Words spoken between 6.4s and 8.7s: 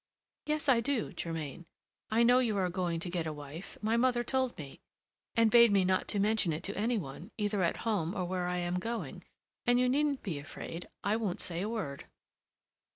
it to any one, either at home or where I